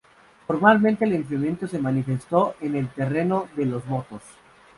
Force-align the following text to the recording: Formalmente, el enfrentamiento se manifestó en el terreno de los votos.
Formalmente, 0.47 1.05
el 1.05 1.13
enfrentamiento 1.13 1.67
se 1.67 1.77
manifestó 1.77 2.55
en 2.59 2.75
el 2.75 2.89
terreno 2.89 3.49
de 3.55 3.67
los 3.67 3.85
votos. 3.85 4.23